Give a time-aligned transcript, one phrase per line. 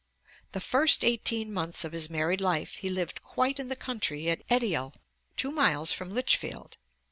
[0.53, 4.41] The first eighteen months of his married life he lived quite in the country at
[4.49, 4.95] Edial,
[5.37, 6.79] two miles from Lichfield.